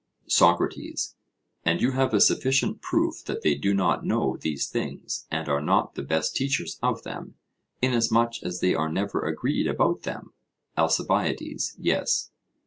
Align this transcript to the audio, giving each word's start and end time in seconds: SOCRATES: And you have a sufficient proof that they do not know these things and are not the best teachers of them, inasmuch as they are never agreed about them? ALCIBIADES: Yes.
SOCRATES: 0.25 1.15
And 1.63 1.79
you 1.79 1.91
have 1.91 2.11
a 2.11 2.19
sufficient 2.19 2.81
proof 2.81 3.23
that 3.25 3.43
they 3.43 3.53
do 3.53 3.71
not 3.71 4.03
know 4.03 4.35
these 4.35 4.67
things 4.67 5.27
and 5.29 5.47
are 5.47 5.61
not 5.61 5.93
the 5.93 6.01
best 6.01 6.35
teachers 6.35 6.79
of 6.81 7.03
them, 7.03 7.35
inasmuch 7.83 8.41
as 8.41 8.61
they 8.61 8.73
are 8.73 8.89
never 8.91 9.21
agreed 9.27 9.67
about 9.67 10.01
them? 10.01 10.33
ALCIBIADES: 10.75 11.75
Yes. 11.77 12.31